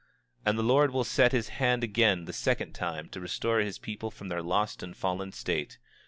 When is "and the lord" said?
0.49-0.89